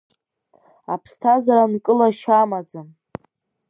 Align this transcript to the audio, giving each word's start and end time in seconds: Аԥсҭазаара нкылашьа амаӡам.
Аԥсҭазаара 0.93 1.65
нкылашьа 1.73 2.35
амаӡам. 2.43 2.87